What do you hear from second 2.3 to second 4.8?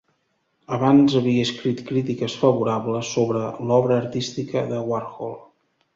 favorables sobre l'obra artística